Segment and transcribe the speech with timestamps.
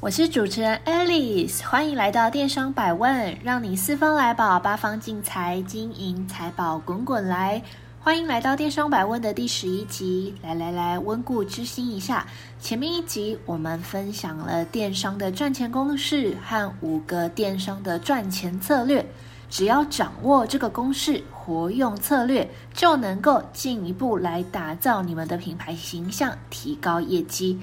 [0.00, 7.62] 我是主持人 Alice，欢迎来到电商百问，让你四方来宝，八方进财，金银财宝滚滚来。
[8.00, 12.26] 欢迎来到电商百问的第十一集，来来来，温故知新一下。
[12.58, 19.04] 前面一集我们分享了电商的赚钱公式和五个电商的赚钱策略，
[19.50, 27.60] 只要掌握这个公式，活用策略，就能够进一步来打造你们的品牌形象，提高业绩。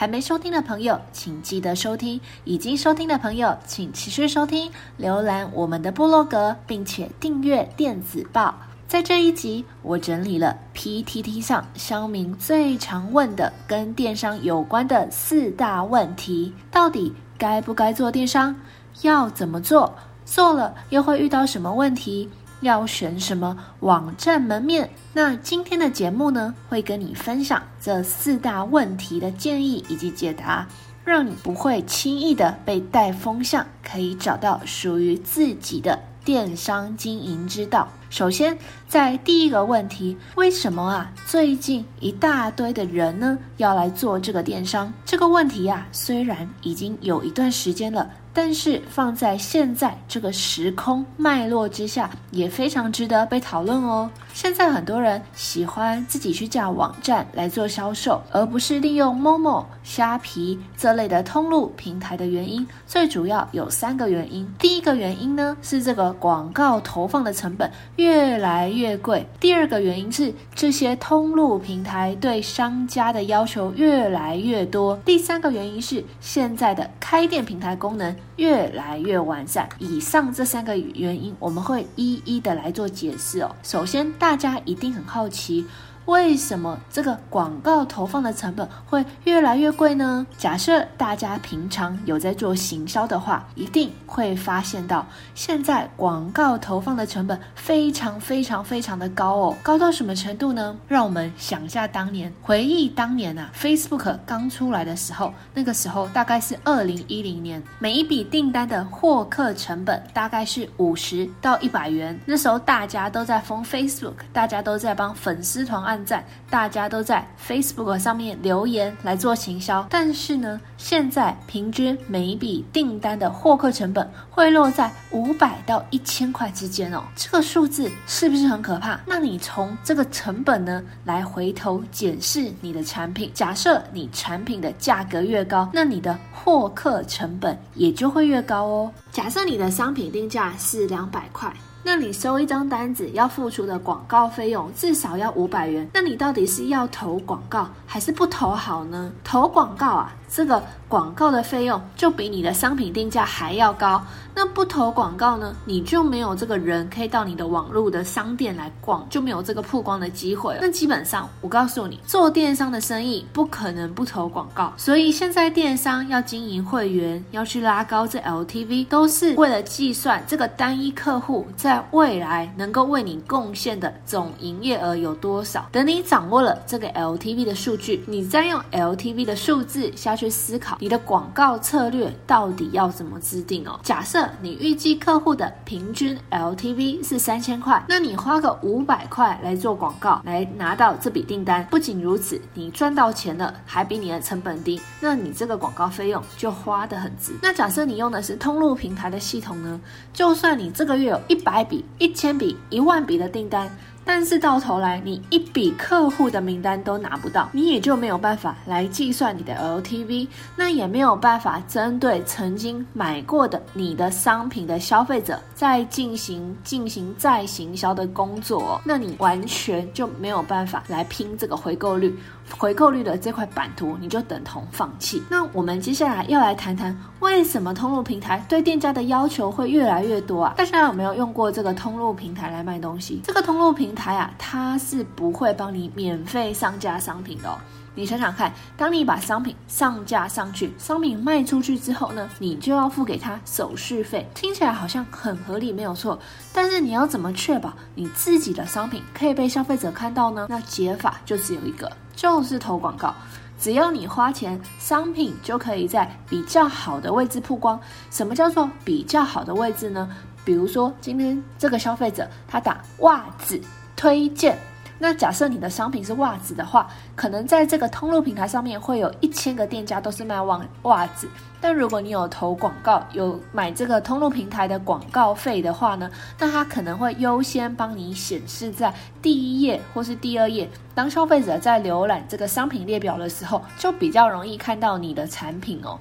[0.00, 4.72] 还没收听的朋友，请记得收听；已经收听的朋友，请持续收听。
[4.98, 8.54] 浏览我们的部落格，并且订阅电子报。
[8.88, 18.56] 在这一集，我整理了 PTT 上乡民最常问的跟电商有关的四大问题：到底该不该做电商？
[19.02, 19.94] 要怎么做？
[20.24, 22.26] 做了又会遇到什么问题？
[22.60, 24.90] 要选什么网站门面？
[25.12, 30.66] 那今天的节目呢，会跟你分享这四大问题的建议以及解答，
[31.04, 37.88] 让你不会轻易的被带风向，可以找到属于自己的电商经营之道。
[38.10, 41.12] 首先，在第一个问题，为什么啊？
[41.26, 44.92] 最近一大堆的人呢，要来做这个电商？
[45.04, 48.10] 这个问题呀，虽然已经有一段时间了。
[48.32, 54.08] 但是放在现在这个时空脉络之下，也非常值得被讨论哦。
[54.32, 64.48] 现在很多人喜欢自己去架网站来做销售，而不是利用 Momo、虾皮这类的通路平台的原因，最主要有三个原因。
[64.58, 78.14] 第一个原因呢，是这个广告投放的成本越来越贵；第二个原因是这些通路平台对商家的要求越来越多；第三个原因是现在的开店平台功能。
[78.36, 79.68] 越来越完善。
[79.78, 83.54] 以上这三个原因，我们会一一的来做解释哦。
[83.62, 85.64] 首先，大家一定很好奇。
[86.06, 90.26] 为什么这个广告投放的成本会越来越贵呢？
[90.36, 95.06] 假设大家平常有在做行销的话，一定会发现到，
[95.36, 100.76] 现在广告投放的成本非常非常非常的高哦，高到什么程度呢？
[100.88, 115.99] 让我们想一下当年，回忆当年啊，Facebook 刚出来的时候，那个时候大概是二零一零年，每一笔订单的获客成本大概是五十到一百元，那时候大家都在封 Facebook，大家都在帮粉丝团按。
[116.04, 128.98] 在大家都在 Facebook 上面留言来做行销，但是呢，现在平均每一笔订单的获客成本会落在五百到一千块之间哦，这个数字是不是很可怕？
[129.06, 138.92] 那你从这个成本呢来回头检视你的产品，假设你产品的价格越高，那你的获客成本也就会越高哦。
[139.12, 141.52] 假设你的商品定价是两百块。
[141.82, 149.10] 那你收一张单子要付出的广告费用至少要五百元，那你到底是要投广告还是不投好呢？
[149.24, 154.02] 投广告啊，这个广告的费用就比你的商品定价还要高。
[154.34, 160.56] 那不投广告呢，你就没有这个人可以到你的网络的商店来逛，就没有这个曝光的机会。
[160.60, 164.72] 那基本上，我告诉你，做电商的生意不可能不投广告。
[164.76, 171.80] 所以现在电商要经营会员，要去拉高这 LTV，都是为了计算这个单一客户在。
[171.90, 175.66] 未来能够为你贡献的总营业额有多少？
[175.72, 183.80] 等你掌握了这个 LTV 的数据，你再用 LTV 的数字下去思考你的广告策略到底要怎么制定哦。
[183.82, 191.64] 假设你预计客户的平均 LTV 是三千块，那你花个五百块来做广告，来拿到这笔订单。
[191.70, 197.32] 不仅如此，你赚到钱了，还比你的成本低，那你这个广告费用就花得很值。
[197.40, 199.80] 那假设你用的是通路平台的系统呢？
[200.12, 201.60] 就算你这个月有一百。
[201.70, 203.70] 笔一千笔一万笔的订单，
[204.04, 210.26] 但是到头来你一笔客户的名单都拿不到，你也就没有办法来计算你的 LTV，
[210.56, 222.18] 那也没有办法针对曾经买过的你的商品的消费者再进行进行再行销的工作，那你完全就没有办法来拼这个回购率。
[222.58, 225.22] 回购率的这块版图，你就等同放弃。
[225.30, 230.54] 那我们接下来要来谈谈，为什么通路平台对店家的要求会越来越多啊？
[230.56, 233.20] 大家有没有用过这个通路平台来卖东西？
[233.24, 237.56] 这个通路平台啊，它是不会帮你免费上架商品的哦。
[237.96, 244.26] 你想想看，当你把商品上架上去，商品卖出去之后呢，你就要付给他手续费。
[244.32, 246.18] 听起来好像很合理，没有错。
[246.54, 250.46] 但是你要怎么确保你自己的商品可以被消费者看到呢？
[250.48, 251.90] 那解法就只有一个，
[252.20, 253.14] 就是投广告。
[253.58, 257.80] 只要你花钱，商品就可以在比较好的位置曝光。
[258.10, 260.06] 什么叫做比较好的位置呢？
[260.44, 263.58] 比如说，今天这个消费者他打袜子
[263.96, 264.58] 推荐。
[265.02, 271.26] 那假设你的商品是袜子的话，可能在这个通路平台上面会有一千个店家都是卖袜袜子。
[271.58, 280.68] 但如果你有投广告，有买这个通路平台的广告费的话呢，那它可能会优先帮你显示在第一页或是第二页。
[280.94, 285.98] 当消费者在浏览这个商品列表的时候，就比较容易看到你的产品哦。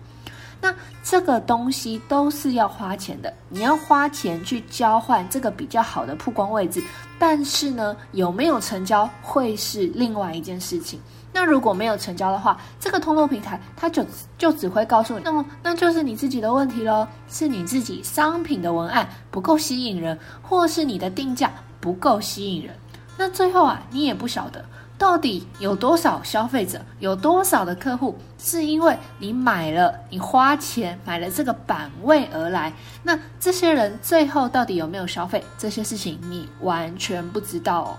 [0.62, 0.74] 那
[1.04, 6.84] 这个东西都是要花钱的，你要花钱去交换这个比较好的曝光位置，
[7.18, 11.00] 但是呢，有没有成交会是另外一件事情。
[11.32, 14.04] 那如果没有成交的话，这个通路平台它就
[14.38, 22.76] 就只会告诉你，那么那就是你自己的问题喽，是你自己商品的文案不够吸引人，或是你的定价不够吸引人。
[23.16, 24.66] 那最后啊，你也不晓得。
[25.00, 32.74] 到底有多少消费者，有多少的客户是因为你买了，你花钱买了这个版位而来？
[33.02, 35.42] 那这些人最后到底有没有消费？
[35.58, 37.96] 这些事情你完全不知道哦。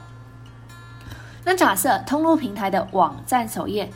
[1.42, 3.90] 那假设通路平台的网站首页，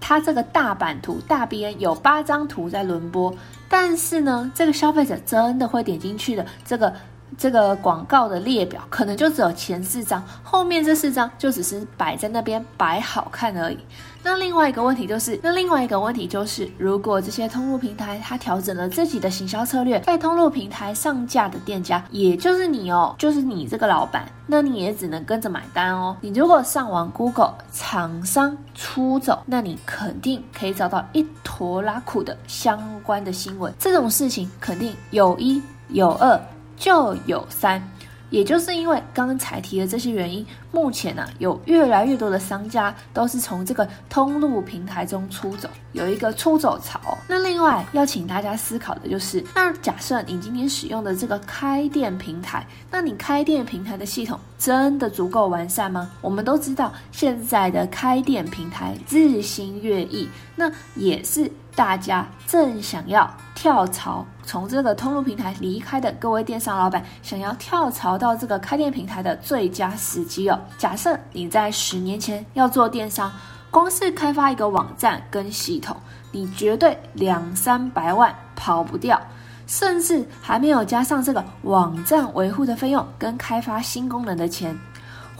[0.00, 3.34] 它这个大版图大边有八张图在轮播，
[3.68, 6.94] 但是呢，这个消费者真的会点进去的这个。
[7.36, 13.78] 这个广告的列表可能就只有前四张，后面这四张就只是摆在那边摆好看而已。
[14.22, 26.16] 那另外一个问题就是，那另外一个问题就是，如果这些通路平台它调整了自己的行销策略，在通路平台上架的店家，也就是你哦，就是你这个老板，那你也只能跟着买单哦。
[26.22, 33.74] 你如果上网 Google 厂商出走，那你肯定可以找到一坨拉苦的相关的新闻。
[33.78, 36.40] 这种事情肯定有一有二。
[36.76, 37.82] 就有三，
[38.30, 47.16] 也就是因为刚才提的这些原因，目前呢、有越来越多的商家都是从这个通路平台中出走，有一个出走潮。
[47.28, 56.10] 那另外要请大家思考的就是，那假设你今天使用的这个开店平台，那你开店平台的系统真的足够完善吗？
[56.20, 64.24] 我们都知道现在的开店平台日新月异，那也是大家正想要跳槽。
[64.46, 70.60] 从这个通路平台离开的各位电商老板，想要跳槽到这个开店平台的最佳时机哦。
[70.76, 73.32] 假设你在十年前要做电商，
[73.70, 75.96] 光是开发一个网站跟系统，
[76.30, 79.18] 你绝对两三百万跑不掉，
[79.66, 84.78] 甚至还没有加上这个网站维护的费用跟开发新功能的钱。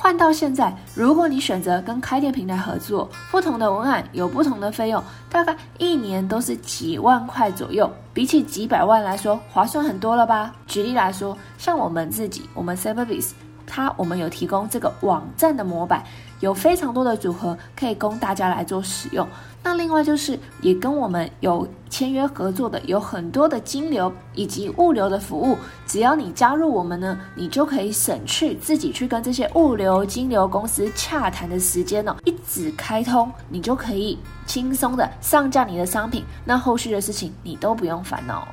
[0.05, 10.55] 换到现在，如果你选择跟开店平台合作，不同的文案有不同的费用，大概一年都是几万块左右，比起几百万来说，划算很多了吧？
[10.67, 13.31] 举例来说，像我们自己，我们 Cyberbiz
[13.67, 16.05] 它我们有提供这个网站的模板，
[16.41, 19.27] 有非常多的组合可以供大家来做使用。
[19.63, 25.57] 那另外就是也跟我们有签约合作的，有很多的金流以及物流的服务。
[25.87, 32.15] 只要你加入我们呢，你就可以省去自己去跟这些物流、金流公司洽谈的时间哦。
[32.27, 36.23] 一纸开通，你就可以轻松的上架你的商品。
[36.45, 38.49] 那后续的事情你都不用烦恼哦。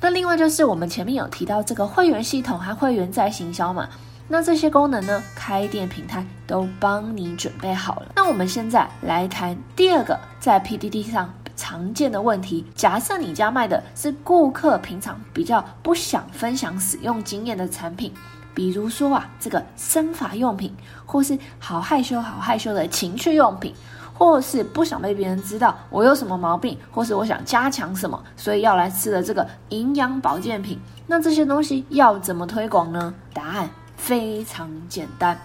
[0.00, 3.88] 那另外就是我们前面有提到这个会员系统和会员在行销嘛。
[4.32, 8.12] 那这些功能呢，开店平台都帮你准备好了。
[8.16, 12.64] 那我们现在来谈第二个在 PDD 上常见的问题。
[12.74, 18.10] 假设你家卖的是顾客平常比较不想分享使用经验的产品，
[18.54, 20.74] 比如说啊，这个生发用品，
[21.04, 23.74] 或是好害羞、好害羞的情趣用品，
[24.14, 30.80] 或是不想被别人知道我有什么毛病，或是我想加强什么，所以要来吃的这个营养保健品。
[31.06, 33.12] 那这些东西要怎么推广呢？
[33.34, 33.68] 答案。
[34.02, 35.38] 非常简单，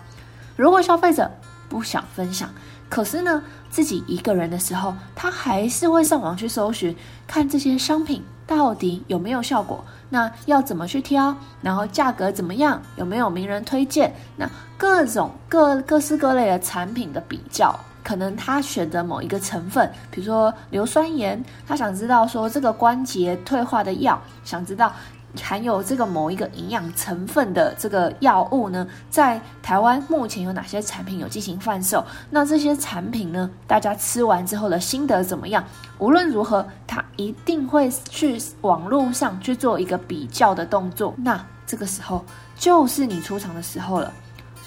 [0.56, 1.30] 如果消费者
[1.70, 2.50] 不想分享，
[2.90, 6.96] 可是呢，自己一个人的时候，他还是会上网去搜寻，
[7.28, 24.92] 看这些商品到底有没有效果，那要怎么去挑，然后价格怎么样，有没有名人推荐，那各种各各式各类的产品的比较，可能他选择某一个成分，比如说硫酸盐，他想知道说这个关节退化的药，想知道。
[25.38, 32.04] 含有这个某一个营养成分的这个药物呢，在台湾目前有哪些产品有进行贩售？
[32.30, 35.64] 那这些产品呢，大家吃完之后的心得怎么样？
[36.00, 41.14] 无论如何，他一定会去网络上去做一个比较的动作。
[41.18, 42.24] 那这个时候
[42.56, 44.12] 就是你出场的时候了。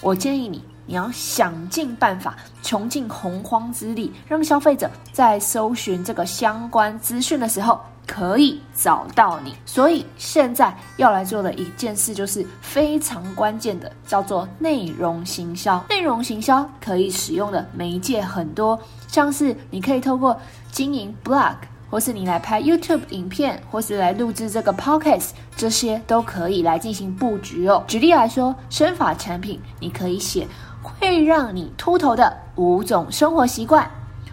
[0.02, 7.78] 我建议你，你要想尽办法，穷尽洪荒之力，让消费者在搜寻这个相关资讯的时候
[8.10, 9.54] 可以找到你。
[9.64, 15.80] 所以现在要来做的一件事就是非常关键的，叫做内容行销。
[15.88, 18.76] 内容行销可以使用的媒介很多，
[19.06, 20.36] 像是你可以透过
[20.72, 21.54] 经营 blog。
[21.90, 27.82] 或是你来拍 YouTube 影片，或是来录制这个 Podcast，这些都可以来进行布局哦。
[27.88, 30.46] 举例来说，生发产品，你可以写
[30.84, 33.90] 会让你秃头的五种生活习惯，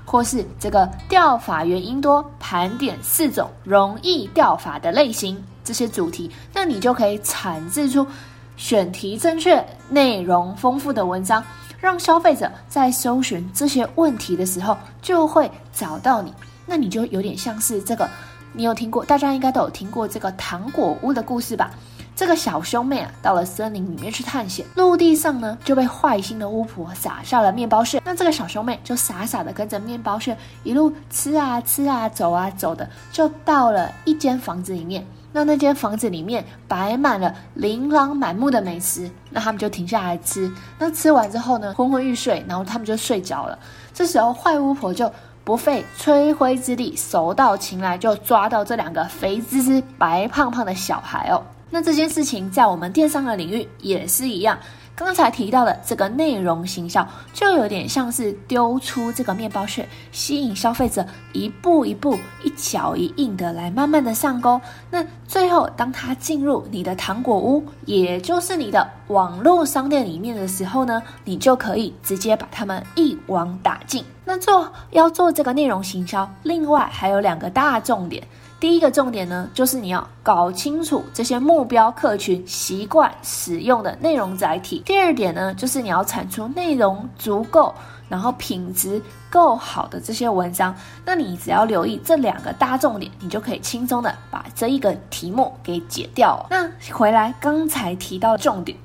[0.09, 8.07] 或是这个掉法原因多，盘点四种容易掉法的类型，这些主题，那你就可以产制出
[8.55, 11.43] 选题正确、内容丰富的文章，
[11.81, 16.33] 让消费者在搜寻这些问题的时候，就会找到你。
[16.65, 18.09] 那你就有点像是这个，
[18.53, 19.03] 你有听过？
[19.03, 21.69] 大家应该都有听过这个糖果屋的故事吧？
[22.17, 28.01] 这个小兄妹啊，到了森林里面去探险，陆地上呢就被坏心的巫婆撒下了面包屑。
[28.03, 35.05] 那这个小兄妹就傻傻的跟着面包屑一路吃啊吃啊，走啊走的，就到了一间房子里面。
[35.31, 40.51] 那那间房子里面摆满了琳琅满目的美食，那他们就停下来吃。
[40.79, 43.59] 那吃完之后呢，昏昏欲睡，然后他们就睡着了。
[43.93, 45.11] 这时候坏巫婆就。
[45.43, 51.41] 不费吹灰之力，手到擒来就抓到这两个肥滋滋、白胖胖的小孩哦。
[51.69, 54.57] 那这件事情在我们电商的领域也是一样。
[54.95, 64.59] 刚才提到的这个内容行销，就有点像是丢出这个面包屑，吸引消费者一步一步、一脚一印的来慢慢的上钩。
[64.89, 74.03] 那最后，当他进入你的糖果屋，也就是你的网络商店里面的时候呢，你就可以直接把他们一网打尽。
[74.25, 78.27] 那做要做这个内容行销，另外还有两个大重点。
[78.59, 84.81] 第一个重点呢，就是你要搞清楚这些目标客群习惯使用的内容载体。
[84.83, 87.71] 第二点呢，就是你要产出内容足够，
[88.09, 88.99] 然后品质
[89.29, 90.75] 够好的这些文章。
[91.05, 96.43] 那你只要留意这两个大重点，你就可以轻松的把这一个题目给解掉。
[96.49, 98.75] 那回来刚才提到的重点。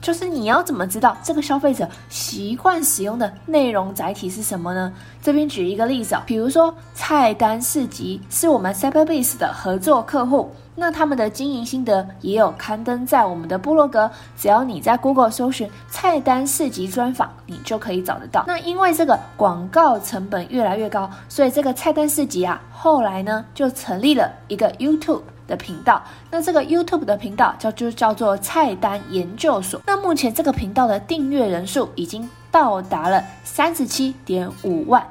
[0.00, 4.92] 就是你要怎么知道这个消费者习惯使用的内容载体是什么呢？
[5.22, 18.44] 这边举一个例子哦，比如说菜单市集是我们 Cyberbiz 的合作客户，那他们的经营心得也有刊登在我们的部落格，只要你在 Google 搜寻菜单市集专访，你就可以找得到。
[18.46, 25.22] 那因为这个广告成本越来越高，所以这个菜单市集啊，后来呢就成立了一个 YouTube。
[25.48, 26.00] 的频道，
[26.30, 29.80] 那这个 YouTube 的频道叫就叫做菜单研究所。
[29.86, 35.04] 那目前这个频道的订阅人数已经到达了三十七点五万。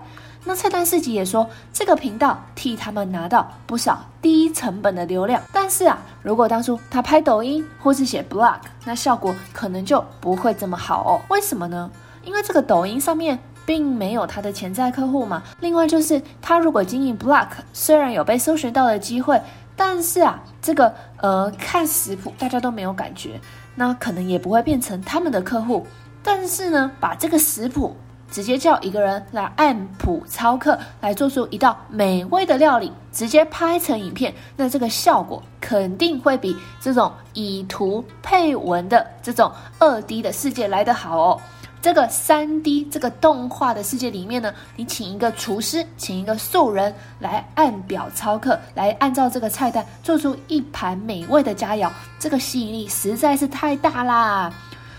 [0.45, 5.41] 那菜单市集也说，这个频道替他们拿到不少低成本的流量。
[5.51, 11.19] 但是啊，如果当初他拍抖音或是写 blog，那效果可能就不会这么好哦。
[11.29, 11.91] 为什么呢？
[12.23, 15.43] 因为这个抖音上面并没有他的潜在客户嘛。
[15.59, 19.41] 另外就是他如果经营 blog，虽然有被搜寻到的机会。
[19.77, 23.39] 但是啊，这个呃，看食谱大家都没有感觉，
[23.75, 25.87] 那可能也不会变成他们的客户。
[26.23, 27.95] 但是呢，把这个食谱
[28.29, 41.39] 直接叫一个人来按谱操课，来做出一道美味的料理，直接拍成影片，那这个效果肯定会比这种以图配文的这种二 D 的世界来得好哦。
[41.81, 54.51] 这个三 D 这个动画的世界里面呢，你请一个厨师，请一个素人来按表操课，来按照这个菜单做出一盘美味的佳肴，这个吸引力实在是太大啦！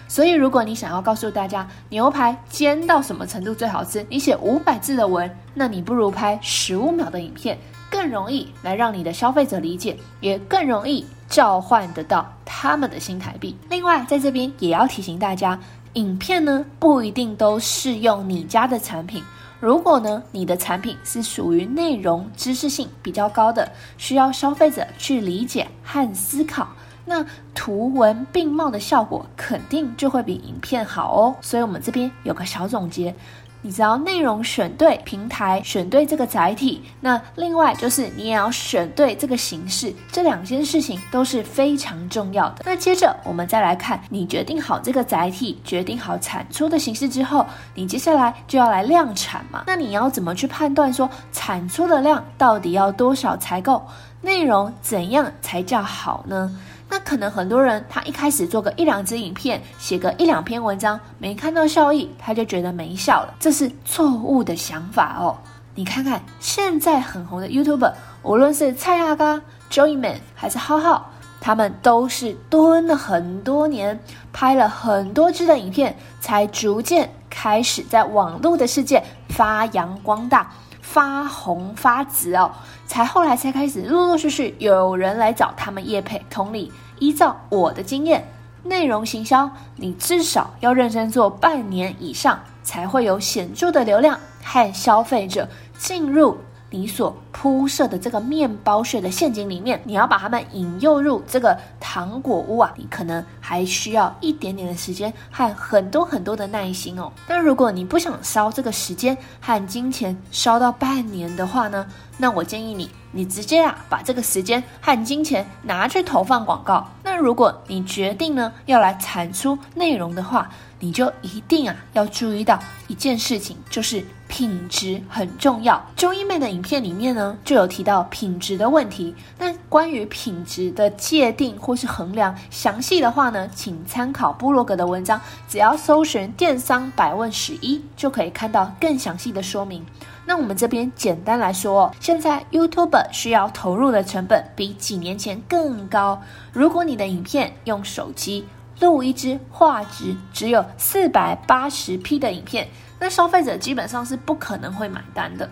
[0.07, 7.59] 所以，如果你想要告诉大家牛排煎到什么程度最好吃，你写五百字的文，那你不如拍十五秒的影片，
[7.91, 13.55] 更容易来让你的消费者理解，也更容易召唤得到他们的新台币。
[13.69, 15.59] 另外，在这边也要提醒大家。
[15.95, 19.23] 影片呢，不一定都适用你家的产品。
[19.61, 26.69] 如果呢，你的产品是属于内容知识性比较高的，需要消费者去理解和思考，
[27.05, 31.35] 那图文并茂的效果肯定就会比影片好哦。
[31.41, 33.13] 所以，我们这边有个小总结。
[33.63, 42.63] 你只要内容选对平台，选对这个载体，那另外就是你也要选对这个形式，这两件事情都是非常重要的。
[42.65, 49.65] 那接着我们再来看，你决定好这个载体，决定好产出的形式之后，你接下来就要来量产嘛。
[49.67, 53.83] 那你要怎么去判断说产出的量到底要多少才够？
[54.21, 56.51] 内容怎样才叫好呢？
[56.91, 65.37] 那可能很多人他一开始做个一两支影片，写个一两篇文章，没看到效益，他就觉得没效了，这是错误的想法哦。
[65.75, 67.93] 你看看现在很红的 YouTuber，
[68.23, 69.41] 无论是蔡阿嘎、
[69.71, 74.01] Joyman 还是浩浩，他们都是蹲了很多年，
[74.33, 80.51] 拍了很多支的影片，才逐渐开始在网络的世界发扬光大、
[80.91, 82.51] 发红发紫哦，
[82.87, 86.25] 才后来才开始陆陆续续有人来找他们叶配。
[86.31, 88.27] 同理，依照我的经验，
[88.63, 96.39] 内容行销，你至少要认真做半年以上，才会有显著的流量和消费者进入。
[96.71, 107.11] 你所铺设的这个面包屑的陷阱里面，你要把他们引诱入这个糖果屋啊，你可能还需要一点点的时间和很多很多的耐心哦。
[107.27, 111.87] 但如果你不想烧这个时间和金钱烧到半年的话呢，
[112.19, 116.87] 那我建议你，你直接啊把这个时间和金钱拿去投放广告。
[117.03, 122.59] 那如果你决定呢要来产出内容的话，你就一定啊要注意到
[122.89, 125.85] 一件事情，就是品质很重要。
[125.97, 129.15] 中医妹的影片里面呢就有提到品质的问题。
[129.39, 139.85] 那关于品质的界定或是衡量，详细的话呢，请参考部落格的文章，只要搜寻“电商百问十一”就可以看到更详细的说明。
[140.27, 146.21] 那我们这边简单来说哦，现在 YouTube 需要投入的成本比几年前更高。
[146.53, 148.45] 如果你的影片用手机，
[148.81, 152.69] 录一支画质只有四百八十 P 的影片，
[152.99, 155.49] 那消费者基本上是不可能会买单的。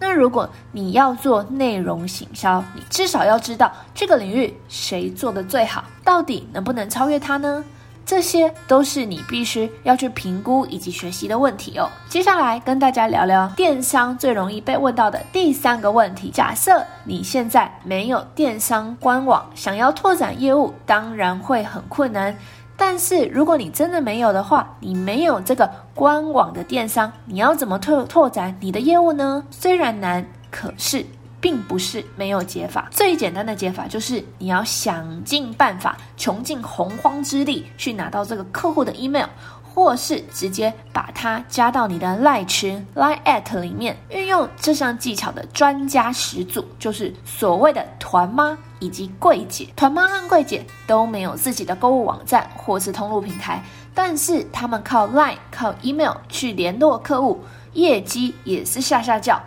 [0.00, 7.64] 那如果你要做内容行销，你至少要知道这个领域谁做的最好，到底能不能超越他呢？
[8.06, 11.90] 这些都是你必须要去评估以及学习的问题哦。
[12.08, 22.34] 接下来跟大家聊聊电商最容易被问到的第三个问题：假设你现在没有电商官网，想要拓展业务，当然会很困难。
[22.80, 29.44] 但是如果你真的没有的话，你没有这个官网的电商，你要怎么拓拓展你的业务呢？
[29.50, 31.04] 虽然难，可是
[31.40, 32.88] 并不是没有解法。
[32.92, 39.26] 最简单的解法就是你要想尽办法，穷尽洪荒之力去拿到这个客户的 email。
[39.74, 49.68] 或是直接把它加到你的 Line 群 Line at 里面，运用这项技巧的专家始祖就是所谓的团妈以及柜姐。
[49.76, 53.62] 团妈和柜姐都没有自己的购物网站或是通路平台，
[53.94, 57.40] 但是他们靠 Line、靠 email 去联络客户，
[57.74, 59.40] 业绩也是下下叫。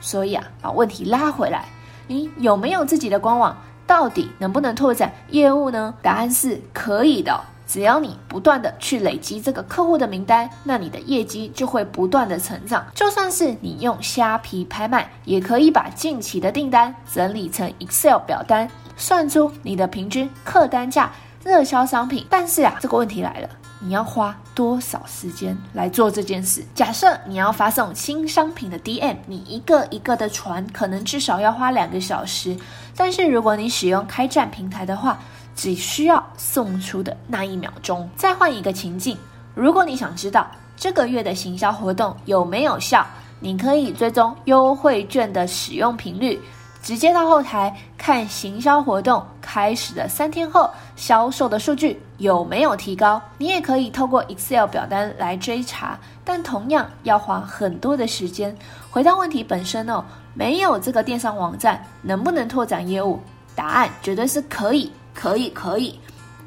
[0.00, 1.64] 所以啊，把问题拉回来，
[2.06, 3.56] 你有没有自己的官网？
[3.86, 5.94] 到底能不能拓展业务呢？
[6.02, 7.40] 答案是可以的。
[7.66, 12.86] 只要你不断的去累积这个客户的名单，那你的业绩就会不断的成长。
[12.94, 21.10] 就算是你用虾皮拍卖，也可以把近期的订单整理成 Excel 表单，算出你的平均客单价、
[21.42, 22.24] 热销商品。
[22.30, 23.48] 但是啊，这个问题来了，
[23.80, 26.64] 你要花多少时间来做这件事？
[26.72, 32.56] 假设你要发送新商品的 DM，你一个一个的传，可能至少要花两个小时。
[32.96, 35.18] 但是如果你使用开站平台的话，
[35.56, 38.08] 只需要送出的那一秒钟。
[38.14, 39.18] 再换一个情境，
[39.54, 43.04] 如果你想知道这个月的行销活动有没有效，
[43.40, 46.38] 你可以追踪优惠券的使用频率，
[46.82, 53.20] 直接到后台看行销活动开始的三天后销售的数据有没有提高。
[53.38, 58.56] 你也可以透过 Excel 表单来追查，但同样要花很多的时间。
[58.90, 63.18] 回到问题本身哦，没有这个电商网站，能不能拓展业务？
[63.54, 64.92] 答案绝对是可以。
[65.16, 65.98] 可以，可以。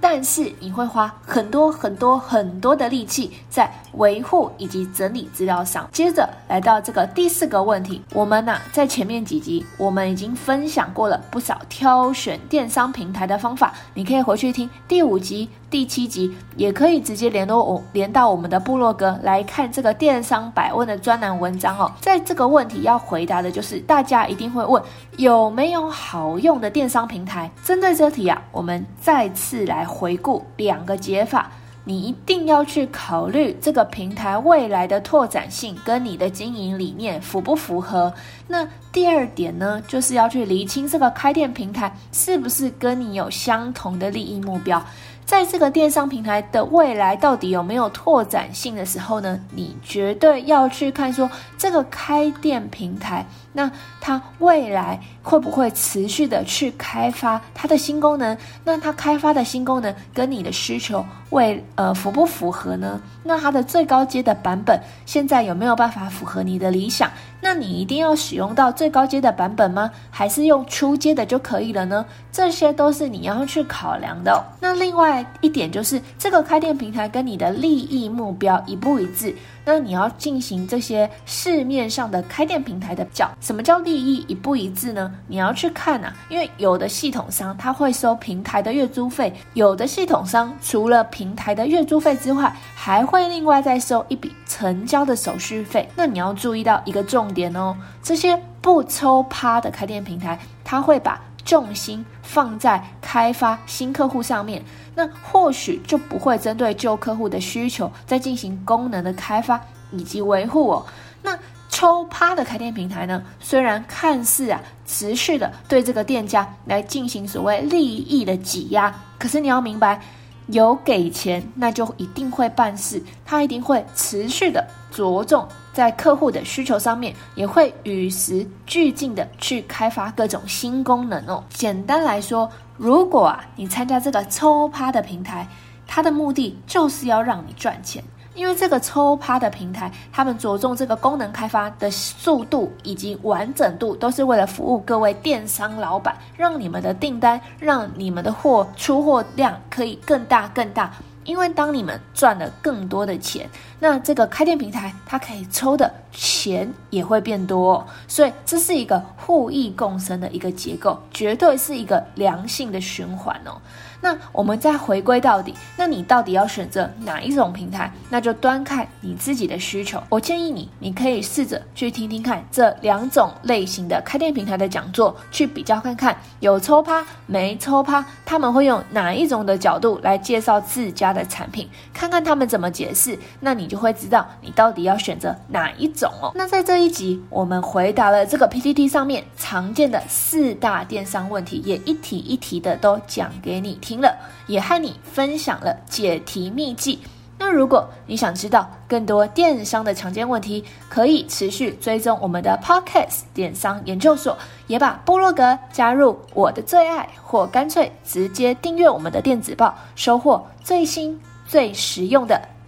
[0.02, 5.90] 但是你会花很多很多很多的力气在维护以及整理资料上。
[5.92, 21.92] 接着来到这个第四个问题，我们呢、在前面几集我们已经分享过了不少挑选电商平台的方法，你可以回去听第五集、第七集，也可以直接联络我，连到我们的部落格来看这个电商百问的专栏文章哦。
[22.00, 24.82] 在这个问题要回答的就是大家一定会问
[25.18, 27.52] 有没有好用的电商平台？
[27.66, 29.86] 针对这题啊，我们再次来。
[29.90, 31.52] 回顾两个解法，
[31.84, 38.14] 你一定要去考虑这个平台未来的拓展性跟你的经营理念符不符合。
[38.48, 44.82] 那第二点呢，就是要去厘清这个开店平台是不是跟你有相同的利益目标。
[45.30, 53.70] 在这个电商平台的未来到底有没有拓展性的时候呢，你绝对要去看说这个开店平台，那
[54.02, 58.36] 它未来会不会持续的去开发它的新功能？
[58.64, 63.00] 那它开发的新功能跟你的需求为呃符不符合呢？
[63.24, 67.08] 那它的最高阶的版本现在有没有办法符合你的理想？
[67.42, 69.90] 那你一定要使用到最高阶的版本吗？
[70.10, 72.06] 还是用初阶的就可以了呢？
[72.32, 74.44] 这些都是你要去考量的。
[74.60, 79.34] 那另外一点就是，这个开店平台跟你的利益目标一不一致？
[79.66, 85.12] 那你要进行这些市面上的开店平台的比较，什么叫利益一不一致呢？
[85.28, 95.88] 你要去看啊，因为有的系统商他会收平台的月租费，有的系统商除了平台的月租费之外，还会另外再收一笔成交的手续费。
[95.96, 104.64] 那你要注意到一个重点哦，这些不抽趴的开店平台，他会把重心放在开发新客户上面。
[104.96, 109.60] 那或许就不会针对旧客户的需求再进行功能的开发
[109.92, 110.86] 以及维护哦。
[111.22, 111.38] 那
[111.70, 120.02] 抽趴的开店平台呢，虽然看似啊持续的对这个店家来进行所谓利益的挤压，可是你要明白，
[120.48, 125.48] 有给钱那就一定会办事，他一定会持续的着重
[125.80, 131.42] 在客户的需求上面，也会与时俱进的去开发各种新功能哦。
[131.50, 132.52] 简单来说。
[132.76, 135.46] 如果啊，你参加这个抽趴的平台，
[135.86, 138.02] 它的目的就是要让你赚钱，
[138.34, 150.90] 因为这个抽趴的平台，他们着重这个功能开发的速度以及完整度，都是为了服务各位电商老板，让你们的订单，让你们的货出货量可以更大更大。
[151.30, 153.48] 因为当你们赚了更多的钱，
[153.80, 163.62] 那这个开店平台它可以抽的钱也会变多，所以这是一个互益共生的一个结构，绝对是一个良性的循环哦。
[164.02, 167.92] 那我们再回归到底，那你到底要选择哪一种平台？
[168.10, 170.02] 那就端看你自己的需求。
[170.10, 186.32] 我建议你，你可以试着去听听看这两种类型的开店平台的讲座，去比较看看有抽趴没抽趴，他们会用哪一种的角度来介绍自家的产品，看看他们怎么解释，那你就会知道你到底要选择哪一种哦。
[186.36, 193.89] 那在这一集，我们回答了这个 PTT 上面常见的四大电商问题，也一题一题的都讲给你听。
[193.90, 197.00] 听了，也和你分享了解题秘籍。
[197.40, 212.40] 那如果你想知道更多电商的常见问题，可以持续追踪我们的 Podcast 电商研究所，也把部落格加入我的最爱，或干脆直接订阅我们的电子报，收获最新最实用的